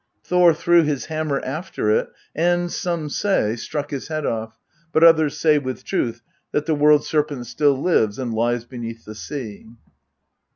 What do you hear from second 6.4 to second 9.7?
that the World Serpent still lives and lies beneath the sea."